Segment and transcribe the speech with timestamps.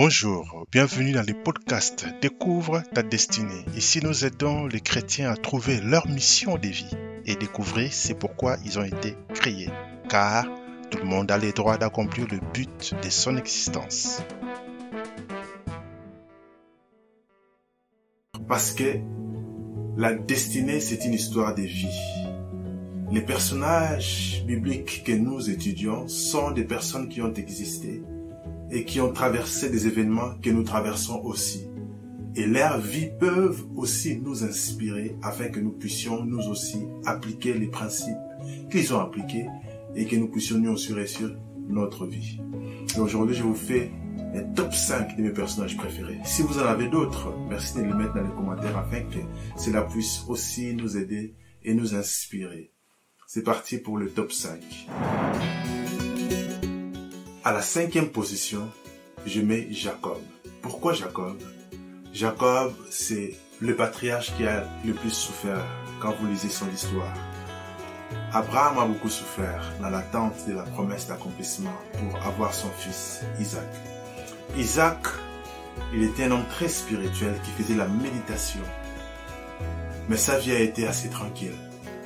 [0.00, 3.64] Bonjour, bienvenue dans le podcast Découvre ta destinée.
[3.74, 8.58] Ici, nous aidons les chrétiens à trouver leur mission de vie et découvrir c'est pourquoi
[8.64, 9.70] ils ont été créés.
[10.08, 10.46] Car
[10.92, 14.22] tout le monde a le droit d'accomplir le but de son existence.
[18.46, 19.00] Parce que
[19.96, 21.98] la destinée, c'est une histoire de vie.
[23.10, 28.00] Les personnages bibliques que nous étudions sont des personnes qui ont existé
[28.70, 31.68] et qui ont traversé des événements que nous traversons aussi.
[32.36, 37.66] Et leurs vies peuvent aussi nous inspirer afin que nous puissions nous aussi appliquer les
[37.66, 38.16] principes
[38.70, 39.46] qu'ils ont appliqués
[39.94, 41.30] et que nous puissions nous assurer sur
[41.68, 42.38] notre vie.
[42.98, 43.90] Aujourd'hui, je vous fais
[44.34, 46.18] un top 5 de mes personnages préférés.
[46.24, 49.18] Si vous en avez d'autres, merci de les mettre dans les commentaires afin que
[49.56, 52.72] cela puisse aussi nous aider et nous inspirer.
[53.26, 54.60] C'est parti pour le top 5.
[57.48, 58.68] À la cinquième position,
[59.24, 60.20] je mets Jacob.
[60.60, 61.38] Pourquoi Jacob?
[62.12, 65.64] Jacob, c'est le patriarche qui a le plus souffert
[65.98, 67.14] quand vous lisez son histoire.
[68.34, 73.72] Abraham a beaucoup souffert dans l'attente de la promesse d'accomplissement pour avoir son fils Isaac.
[74.54, 75.06] Isaac,
[75.94, 78.60] il était un homme très spirituel qui faisait la méditation.
[80.10, 81.56] Mais sa vie a été assez tranquille,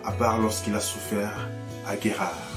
[0.05, 1.37] à part lorsqu'il a souffert
[1.85, 2.52] à Guérard.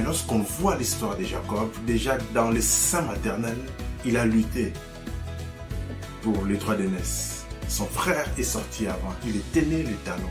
[0.00, 3.60] Mais lorsqu'on voit l'histoire de Jacob, déjà dans les seins maternels,
[4.06, 4.72] il a lutté
[6.22, 7.44] pour les droits d'aînesse.
[7.68, 9.34] Son frère est sorti avant, il
[9.68, 10.22] né les talons.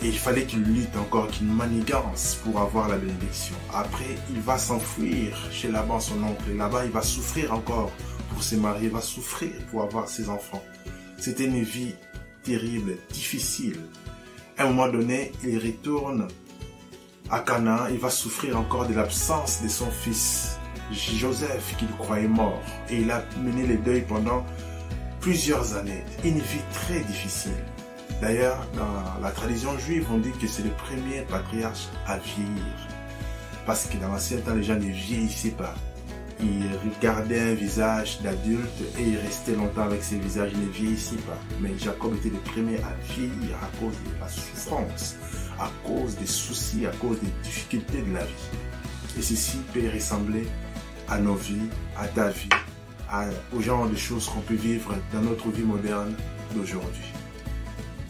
[0.00, 3.56] Et il fallait qu'il lutte encore, qu'il manigance pour avoir la bénédiction.
[3.74, 6.56] Après, il va s'enfuir chez Laban, son oncle.
[6.56, 7.92] Là-bas, il va souffrir encore
[8.30, 10.62] pour se marier, il va souffrir pour avoir ses enfants.
[11.18, 11.94] C'était une vie
[12.42, 13.80] terrible, difficile.
[14.56, 16.28] À un moment donné, il retourne
[17.30, 20.58] à Canaan, il va souffrir encore de l'absence de son fils
[20.92, 22.62] Joseph qu'il croyait mort.
[22.90, 24.44] Et il a mené le deuil pendant
[25.20, 26.04] plusieurs années.
[26.24, 27.52] Une vie très difficile.
[28.20, 32.74] D'ailleurs, dans la tradition juive, on dit que c'est le premier patriarche à vieillir.
[33.66, 35.74] Parce que dans l'ancien temps, les gens ne vieillissaient pas.
[36.40, 41.16] Ils regardaient un visage d'adulte et ils restaient longtemps avec ces visages, ils ne vieillissaient
[41.16, 41.38] pas.
[41.60, 45.16] Mais Jacob était le premier à vieillir à cause de la souffrance,
[45.58, 48.48] à cause des soucis, à cause des difficultés de la vie.
[49.18, 50.46] Et ceci peut ressembler
[51.08, 52.48] à nos vies, à ta vie,
[53.56, 56.14] au genre de choses qu'on peut vivre dans notre vie moderne
[56.54, 57.12] d'aujourd'hui.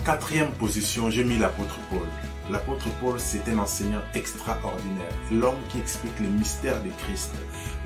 [0.04, 2.06] Quatrième position, j'ai mis l'apôtre Paul.
[2.50, 7.32] L'apôtre Paul, c'est un enseignant extraordinaire, l'homme qui explique le mystère de Christ,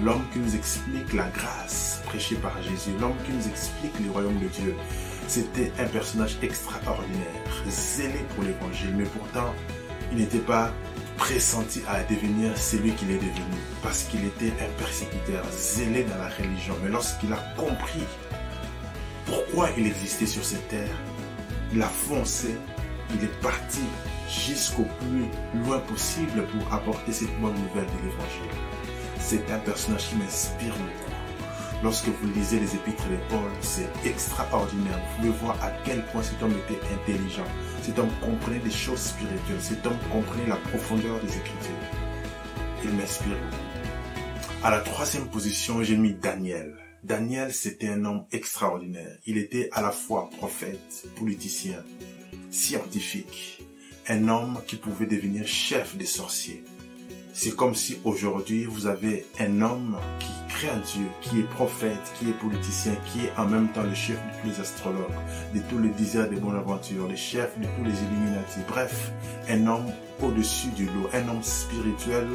[0.03, 4.38] l'homme qui nous explique la grâce prêchée par Jésus, l'homme qui nous explique le royaume
[4.38, 4.77] de Dieu.
[5.31, 9.55] C'était un personnage extraordinaire, zélé pour l'évangile, mais pourtant,
[10.11, 10.73] il n'était pas
[11.19, 16.31] pressenti à devenir celui qu'il est devenu, parce qu'il était un persécuteur, zélé dans la
[16.31, 16.75] religion.
[16.83, 18.03] Mais lorsqu'il a compris
[19.25, 20.97] pourquoi il existait sur cette terre,
[21.73, 22.57] il a foncé,
[23.15, 23.85] il est parti
[24.29, 28.51] jusqu'au plus loin possible pour apporter cette bonne nouvelle de l'évangile.
[29.21, 31.20] C'est un personnage qui m'inspire beaucoup.
[31.83, 34.99] Lorsque vous lisez les épîtres de Paul, c'est extraordinaire.
[34.99, 37.47] Vous pouvez voir à quel point cet homme était intelligent.
[37.83, 39.61] Cet homme comprenait des choses spirituelles.
[39.61, 41.87] Cet homme comprenait la profondeur des Écritures.
[42.85, 43.39] Il m'inspire.
[44.63, 46.77] À la troisième position, j'ai mis Daniel.
[47.03, 49.17] Daniel, c'était un homme extraordinaire.
[49.27, 51.83] Il était à la fois prophète, politicien,
[52.51, 53.63] scientifique,
[54.07, 56.63] un homme qui pouvait devenir chef des sorciers.
[57.33, 62.13] C'est comme si aujourd'hui vous avez un homme qui crée un Dieu, qui est prophète,
[62.19, 65.15] qui est politicien, qui est en même temps le chef de tous les astrologues,
[65.55, 68.61] de tous les désirs de Bonaventure, le chef de tous les Illuminati.
[68.69, 69.13] Bref,
[69.49, 69.87] un homme
[70.23, 72.27] au-dessus du lot, un homme spirituel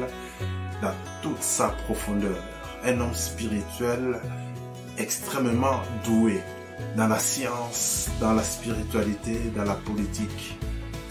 [0.82, 2.42] dans toute sa profondeur,
[2.84, 4.20] un homme spirituel
[4.98, 6.40] extrêmement doué
[6.96, 10.58] dans la science, dans la spiritualité, dans la politique.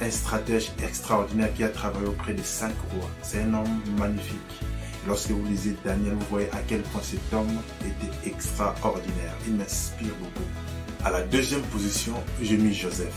[0.01, 3.09] Un stratège extraordinaire qui a travaillé auprès des cinq rois.
[3.21, 4.35] C'est un homme magnifique.
[5.07, 9.35] Lorsque vous lisez Daniel, vous voyez à quel point cet homme était extraordinaire.
[9.47, 10.47] Il m'inspire beaucoup.
[11.03, 13.13] À la deuxième position, j'ai mis Joseph.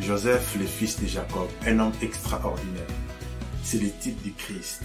[0.00, 2.86] Joseph, le fils de Jacob, un homme extraordinaire.
[3.62, 4.82] C'est le type du Christ.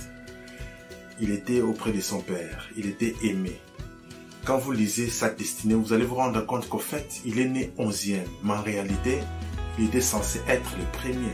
[1.20, 2.70] Il était auprès de son père.
[2.76, 3.60] Il était aimé
[4.46, 7.74] quand vous lisez sa destinée, vous allez vous rendre compte qu'au fait, il est né
[7.80, 8.28] onzième.
[8.44, 9.18] Mais en réalité,
[9.78, 11.34] il était censé être le premier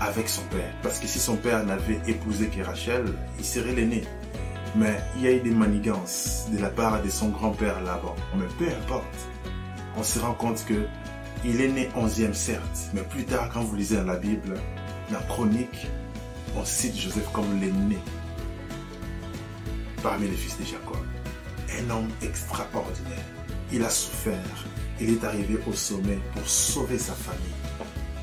[0.00, 0.72] avec son père.
[0.82, 3.04] Parce que si son père n'avait épousé que Rachel,
[3.38, 4.04] il serait l'aîné.
[4.76, 8.14] Mais il y a eu des manigances de la part de son grand-père là-bas.
[8.36, 9.28] Mais peu importe.
[9.96, 10.86] On se rend compte que
[11.44, 12.90] il est né onzième certes.
[12.92, 14.54] Mais plus tard, quand vous lisez dans la Bible,
[15.12, 15.86] la chronique,
[16.56, 17.98] on cite Joseph comme l'aîné
[20.02, 20.98] parmi les fils de Jacob
[21.80, 23.24] un homme extraordinaire.
[23.72, 24.34] Il a souffert.
[25.00, 27.40] Il est arrivé au sommet pour sauver sa famille,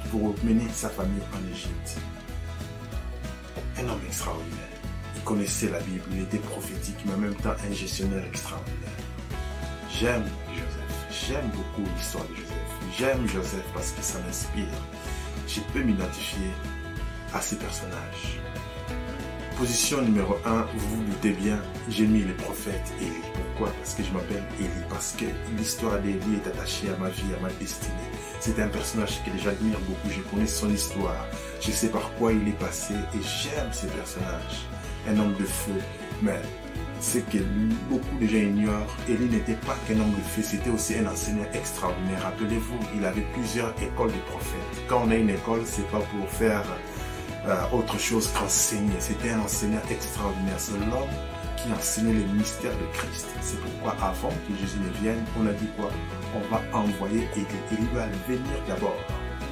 [0.10, 1.98] pour mener sa famille en Égypte.
[3.78, 4.58] Un homme extraordinaire.
[5.16, 8.78] Il connaissait la Bible, il était prophétique, mais en même temps un gestionnaire extraordinaire.
[10.00, 11.28] J'aime Joseph.
[11.28, 12.52] J'aime beaucoup l'histoire de Joseph.
[12.98, 14.66] J'aime Joseph parce que ça m'inspire.
[15.48, 16.52] Je peux m'identifier
[17.34, 18.40] à ces personnages.
[19.58, 23.12] Position numéro 1, vous vous doutez bien, j'ai mis les prophètes Élie.
[23.34, 23.74] Pourquoi?
[23.78, 24.70] Parce que je m'appelle Élie.
[24.90, 25.26] Parce que
[25.58, 27.94] l'histoire d'Élie est attachée à ma vie, à ma destinée.
[28.40, 30.10] C'est un personnage que j'admire beaucoup.
[30.10, 31.28] Je connais son histoire.
[31.60, 34.66] Je sais par quoi il est passé et j'aime ces personnages.
[35.08, 35.80] Un homme de feu.
[36.24, 36.42] Mais
[37.00, 37.38] ce que
[37.90, 41.46] beaucoup de gens ignorent, Élie n'était pas qu'un homme de feu, c'était aussi un enseignant
[41.54, 42.24] extraordinaire.
[42.24, 44.86] Rappelez-vous, il avait plusieurs écoles de prophètes.
[44.88, 46.64] Quand on a une école, c'est pas pour faire
[47.46, 49.00] euh, autre chose qu'enseigner.
[49.00, 50.60] C'était un enseignant extraordinaire.
[50.60, 51.10] C'est l'homme
[51.58, 53.28] qui enseignait les mystères de Christ.
[53.42, 55.90] C'est pourquoi avant que Jésus ne vienne, on a dit quoi?
[56.36, 58.98] On va envoyer et Il va venir d'abord,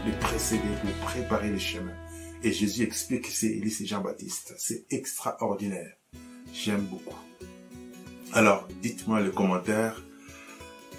[0.05, 1.95] les précéder, pour préparer les chemins.
[2.43, 4.53] Et Jésus explique que c'est Élie et Jean-Baptiste.
[4.57, 5.93] C'est extraordinaire.
[6.53, 7.15] J'aime beaucoup.
[8.33, 10.01] Alors, dites-moi le commentaire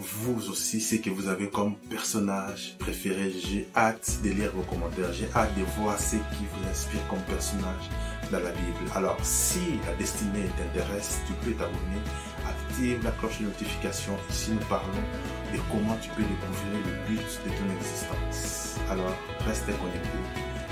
[0.00, 3.30] vous aussi ce que vous avez comme personnage préféré.
[3.30, 5.12] J'ai hâte de lire vos commentaires.
[5.12, 7.90] J'ai hâte de voir ce qui vous inspire comme personnage
[8.32, 8.90] dans la Bible.
[8.94, 12.00] Alors, si la destinée t'intéresse, tu peux t'abonner.
[12.48, 14.16] Active la cloche de notification.
[14.30, 15.04] Ici, nous parlons
[15.52, 18.76] de comment tu peux découvrir le but de ton existence.
[18.88, 20.18] Alors, reste connecté.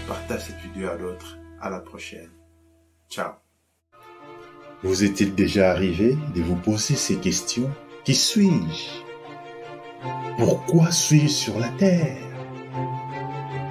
[0.06, 1.36] Partage cette vidéo à d'autres.
[1.60, 2.30] À la prochaine.
[3.10, 3.32] Ciao.
[4.82, 7.70] Vous est-il déjà arrivé de vous poser ces questions?
[8.04, 9.07] Qui suis-je?
[10.38, 12.16] Pourquoi suis-je sur la terre?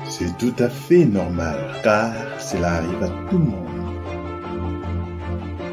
[0.10, 3.68] C'est tout à fait normal car cela arrive à tout le monde.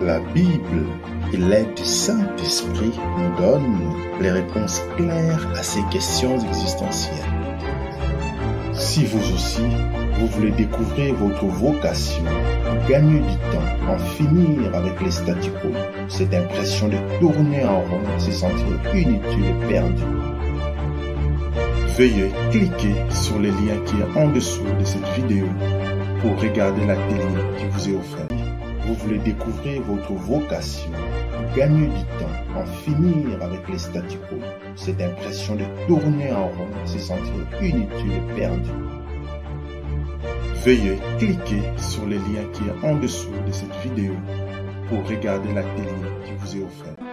[0.03, 0.85] La Bible
[1.33, 7.25] et l'aide du Saint-Esprit nous donnent les réponses claires à ces questions existentielles.
[8.73, 9.63] Si vous aussi,
[10.19, 12.25] vous voulez découvrir votre vocation,
[12.89, 15.71] gagner du temps, en finir avec les statu quo,
[16.09, 20.03] cette impression de tourner en rond, se sentir inutile et perdu,
[21.97, 25.47] Veuillez cliquer sur le lien qui est en dessous de cette vidéo
[26.21, 27.23] pour regarder la télé
[27.57, 28.33] qui vous est offerte.
[28.85, 30.91] Vous voulez découvrir votre vocation,
[31.55, 34.39] gagner du temps, en finir avec les statu quo,
[34.75, 37.33] cette impression de tourner en rond, se sentir
[37.63, 38.71] inutile et perdu.
[40.65, 44.15] Veuillez cliquer sur le lien qui est en dessous de cette vidéo
[44.89, 45.95] pour regarder la télé
[46.25, 47.04] qui vous est offerte.